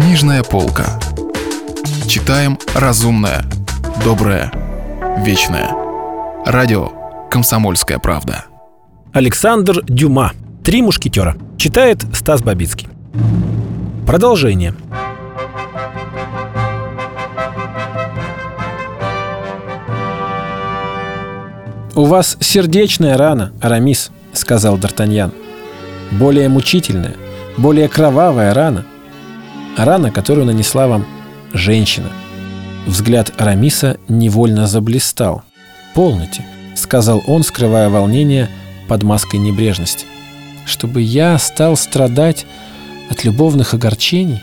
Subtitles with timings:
[0.00, 0.98] Книжная полка.
[2.08, 3.44] Читаем разумное,
[4.02, 4.50] доброе,
[5.18, 5.76] вечное.
[6.46, 6.88] Радио
[7.30, 8.46] «Комсомольская правда».
[9.12, 10.32] Александр Дюма.
[10.64, 11.36] «Три мушкетера».
[11.58, 12.88] Читает Стас Бабицкий.
[14.06, 14.74] Продолжение.
[21.94, 25.30] «У вас сердечная рана, Арамис»,— сказал Д'Артаньян.
[26.12, 27.16] «Более мучительная,
[27.58, 28.86] более кровавая рана.
[29.76, 31.06] Рана, которую нанесла вам
[31.52, 32.10] женщина».
[32.86, 35.42] Взгляд Арамиса невольно заблистал.
[35.94, 38.48] «Полноте»,— сказал он, скрывая волнение
[38.88, 40.06] под маской небрежности.
[40.64, 42.46] «Чтобы я стал страдать
[43.10, 44.40] от любовных огорчений?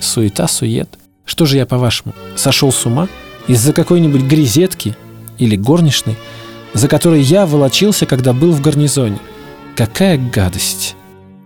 [0.00, 0.88] Суета-сует.
[1.24, 3.08] Что же я, по-вашему, сошел с ума?
[3.46, 4.96] Из-за какой-нибудь грезетки
[5.38, 6.16] или горничной,
[6.72, 9.18] за которой я волочился, когда был в гарнизоне?
[9.76, 10.96] Какая гадость!»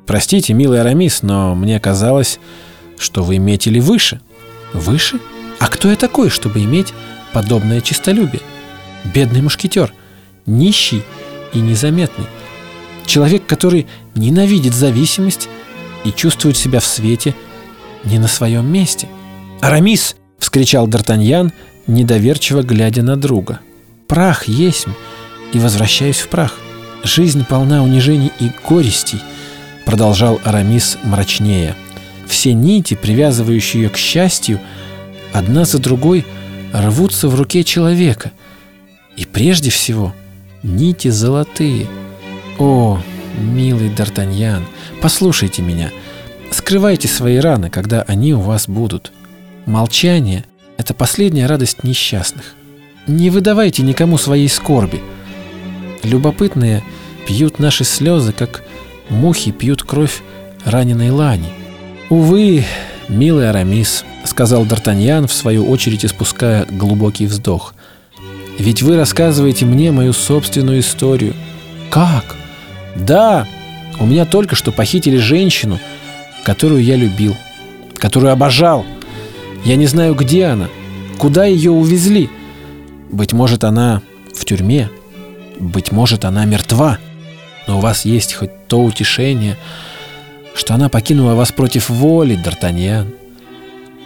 [0.06, 2.38] «Простите, милый Арамис, но мне казалось,
[2.98, 4.20] что вы метили выше».
[4.72, 5.20] «Выше?
[5.60, 6.92] А кто я такой, чтобы иметь
[7.32, 8.42] подобное честолюбие?»
[9.04, 9.92] Бедный мушкетер,
[10.46, 11.02] нищий
[11.52, 12.26] и незаметный.
[13.06, 15.48] Человек, который ненавидит зависимость
[16.04, 17.34] и чувствует себя в свете
[18.04, 19.08] не на своем месте.
[19.60, 21.52] «Арамис!»— вскричал Д'Артаньян,
[21.86, 23.60] недоверчиво глядя на друга.
[24.08, 24.86] «Прах есть,
[25.52, 26.58] и возвращаюсь в прах.
[27.02, 29.20] Жизнь полна унижений и горестей»,—
[29.84, 31.76] продолжал Арамис мрачнее.
[32.26, 34.60] «Все нити, привязывающие ее к счастью,
[35.32, 36.24] одна за другой
[36.72, 38.32] рвутся в руке человека—
[39.16, 40.12] и прежде всего,
[40.62, 41.86] нити золотые.
[42.58, 43.00] О,
[43.38, 44.62] милый Д'Артаньян,
[45.00, 45.90] послушайте меня.
[46.50, 49.12] Скрывайте свои раны, когда они у вас будут.
[49.66, 50.44] Молчание–
[50.76, 52.54] это последняя радость несчастных.
[53.06, 55.00] Не выдавайте никому своей скорби.
[56.02, 56.82] Любопытные
[57.26, 58.62] пьют наши слезы, как
[59.10, 60.22] мухи пьют кровь
[60.64, 61.48] раненой лани.
[62.10, 62.64] Увы,
[63.08, 67.74] милый Арамис, сказал Д'Артаньян, в свою очередь испуская глубокий вздох–
[68.58, 71.34] ведь вы рассказываете мне мою собственную историю.
[71.90, 72.36] Как?
[72.94, 73.46] Да,
[73.98, 75.80] у меня только что похитили женщину,
[76.44, 77.36] которую я любил,
[77.96, 78.84] которую обожал.
[79.64, 80.68] Я не знаю, где она,
[81.18, 82.30] куда ее увезли.
[83.10, 84.02] Быть может, она
[84.34, 84.88] в тюрьме,
[85.58, 86.98] быть может, она мертва.
[87.66, 89.56] Но у вас есть хоть то утешение,
[90.54, 93.12] что она покинула вас против воли, Д'Артаньян.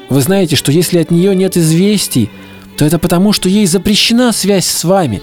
[0.09, 2.31] Вы знаете, что если от нее нет известий,
[2.77, 5.23] то это потому, что ей запрещена связь с вами.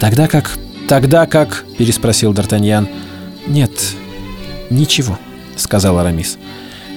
[0.00, 0.58] Тогда как...
[0.88, 1.64] Тогда как...
[1.78, 2.88] Переспросил Д'Артаньян.
[3.46, 3.70] Нет,
[4.70, 5.18] ничего,
[5.56, 6.38] сказал Арамис.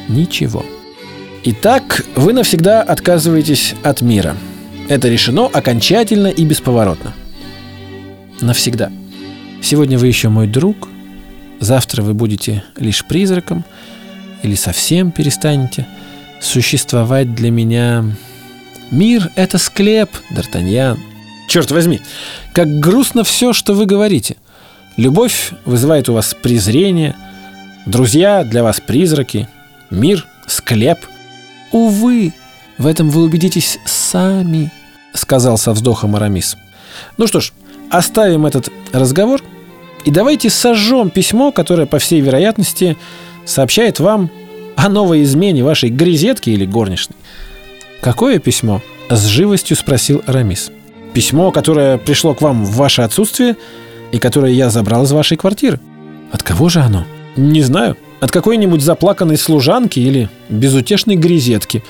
[0.07, 0.66] Ничего.
[1.44, 4.36] Итак, вы навсегда отказываетесь от мира.
[4.88, 7.13] Это решено окончательно и бесповоротно.
[8.41, 8.91] Навсегда.
[9.62, 10.88] Сегодня вы еще мой друг,
[11.59, 13.64] завтра вы будете лишь призраком
[14.44, 15.86] или совсем перестанете
[16.42, 18.06] существовать для меня
[18.92, 20.98] Мир— это склеп, Д'Артаньян.
[21.48, 22.02] Черт возьми,
[22.53, 24.38] как грустно все, что вы говорите.
[24.98, 27.16] Любовь вызывает у вас презрение,
[27.86, 29.48] друзья для вас призраки,
[29.90, 31.00] мир— склеп.
[31.72, 32.34] Увы,
[32.78, 34.72] в этом вы убедитесь сами,
[35.14, 36.58] сказал со вздохом Арамис.
[37.18, 37.53] Ну что ж,
[37.92, 39.42] оставим этот разговор
[40.06, 42.98] и давайте сожжем письмо, которое, по всей вероятности,
[43.46, 44.30] сообщает вам
[44.76, 47.16] о новой измене вашей грезетки или горничной.
[48.02, 50.72] «Какое письмо?»– с живостью спросил Арамис.
[51.14, 53.58] «Письмо, которое пришло к вам в ваше отсутствие
[54.12, 55.80] и которое я забрал из вашей квартиры».
[56.31, 57.06] «От кого же оно?»
[57.36, 57.98] «Не знаю.
[58.22, 61.84] От какой-нибудь заплаканной служанки или безутешной грезетки.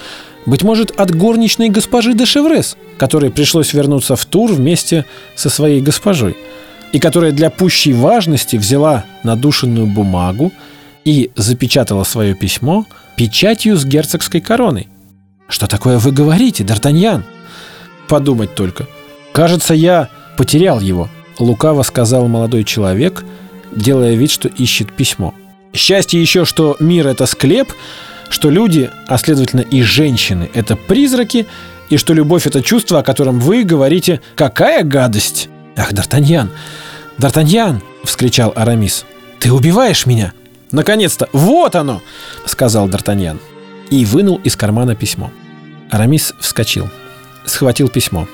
[0.45, 5.05] Быть может, от горничной госпожи де Шеврес, которой пришлось вернуться в тур вместе
[5.35, 6.37] со своей госпожой,
[6.91, 10.51] и которая для пущей важности взяла надушенную бумагу
[11.05, 12.85] и запечатала свое письмо
[13.15, 14.87] печатью с герцогской короной.
[15.47, 17.23] «Что такое вы говорите, Д'Артаньян?»
[18.07, 18.87] «Подумать только.
[19.31, 23.25] Кажется, я потерял его»,— лукаво сказал молодой человек,
[23.75, 25.33] делая вид, что ищет письмо.
[25.73, 27.73] «Счастье еще, что мир— это склеп,
[28.29, 31.47] что люди, а следовательно и женщины— это призраки,
[31.89, 36.49] и что любовь— это чувство, о котором вы говорите «какая гадость!» «Ах, Д'Артаньян!
[37.19, 39.05] Д'Артаньян!»— вскричал Арамис.
[39.39, 40.33] «Ты убиваешь меня!»
[40.71, 41.27] «Наконец-то!
[41.33, 42.01] Вот оно!»—
[42.45, 43.39] сказал Д'Артаньян
[43.89, 45.31] и вынул из кармана письмо.
[45.89, 46.89] Арамис вскочил,
[47.45, 48.27] схватил письмо,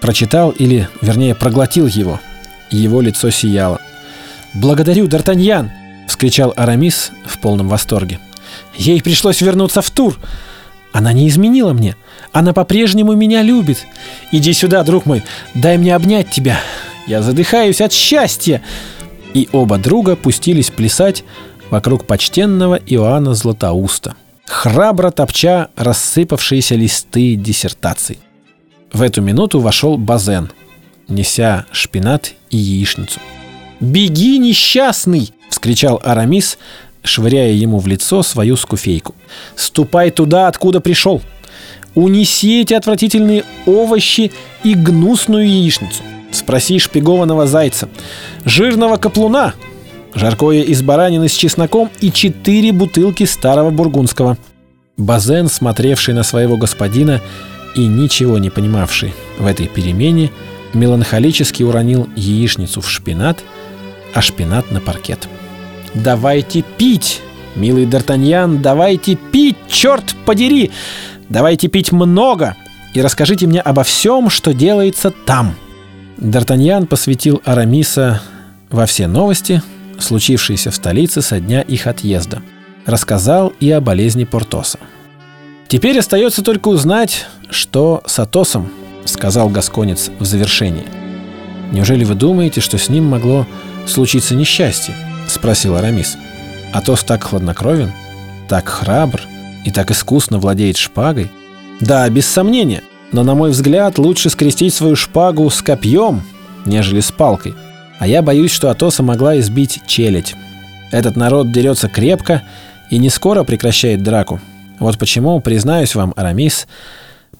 [0.00, 2.20] прочитал или, вернее, проглотил его.
[2.70, 3.80] Его лицо сияло.
[4.54, 5.70] «Благодарю, Д'Артаньян!»—
[6.08, 8.18] вскричал Арамис в полном восторге.
[8.74, 10.18] «Ей пришлось вернуться в тур.
[10.92, 11.96] Она не изменила мне.
[12.32, 13.86] Она по-прежнему меня любит.
[14.32, 15.22] Иди сюда, друг мой,
[15.54, 16.58] дай мне обнять тебя.
[17.08, 18.62] Я задыхаюсь от счастья!»
[19.34, 21.24] И оба друга пустились плясать
[21.70, 24.14] вокруг почтенного Иоанна Златоуста—
[24.48, 28.18] храбро топча рассыпавшиеся листы диссертаций.
[28.92, 30.50] В эту минуту вошел Базен,
[31.08, 33.20] неся шпинат и яичницу.
[33.80, 36.58] «Беги, несчастный!»— вскричал Арамис,
[37.02, 39.14] швыряя ему в лицо свою скуфейку.
[39.54, 41.22] «Ступай туда, откуда пришел!
[41.94, 44.32] Унеси эти отвратительные овощи
[44.64, 46.02] и гнусную яичницу!
[46.38, 47.88] Спроси шпигованного зайца,
[48.44, 49.54] жирного каплуна,
[50.14, 54.38] жаркое из баранины с чесноком и четыре бутылки старого бургундского».
[54.96, 57.20] Базен, смотревший на своего господина
[57.74, 60.30] и ничего не понимавший в этой перемене,
[60.74, 63.42] меланхолически уронил яичницу в шпинат,
[64.14, 65.28] а шпинат на паркет.
[65.92, 67.20] «Давайте пить,
[67.56, 70.70] милый Д'Артаньян, давайте пить, черт подери!
[71.28, 72.54] Давайте пить много
[72.94, 75.56] и расскажите мне обо всем, что делается там!»
[76.18, 78.20] Д'Артаньян посвятил Арамиса
[78.70, 79.62] во все новости,
[80.00, 82.42] случившиеся в столице со дня их отъезда.
[82.86, 84.78] Рассказал и о болезни Портоса.
[85.68, 88.70] «Теперь остается только узнать, что с Атосом»,—
[89.04, 90.86] сказал Гасконец в завершении.
[91.70, 93.46] «Неужели вы думаете, что с ним могло
[93.86, 94.94] случиться несчастье?»—
[95.28, 96.16] спросил Арамис.
[96.72, 97.92] «Атос так хладнокровен,
[98.48, 99.20] так храбр
[99.64, 101.30] и так искусно владеет шпагой?»
[101.80, 102.82] «Да, без сомнения,
[103.12, 106.22] но, на мой взгляд, лучше скрестить свою шпагу с копьем,
[106.66, 107.54] нежели с палкой.
[107.98, 110.34] А я боюсь, что Атоса могла избить челядь.
[110.92, 112.42] Этот народ дерется крепко
[112.90, 114.40] и не скоро прекращает драку.
[114.78, 116.66] Вот почему, признаюсь вам, Арамис,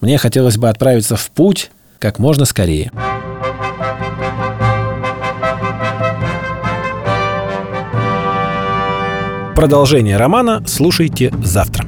[0.01, 2.91] мне хотелось бы отправиться в путь как можно скорее.
[9.55, 11.88] Продолжение романа слушайте завтра.